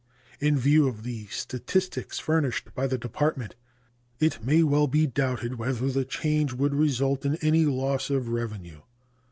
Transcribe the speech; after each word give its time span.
In 0.39 0.57
view 0.57 0.87
of 0.87 1.03
the 1.03 1.27
statistics 1.27 2.17
furnished 2.17 2.73
by 2.73 2.87
the 2.87 2.97
Department, 2.97 3.53
it 4.19 4.43
may 4.43 4.63
well 4.63 4.87
be 4.87 5.05
doubted 5.05 5.59
whether 5.59 5.91
the 5.91 6.05
change 6.05 6.53
would 6.53 6.73
result 6.73 7.23
in 7.23 7.35
any 7.35 7.65
loss 7.67 8.09
of 8.09 8.29
revenue. 8.29 8.81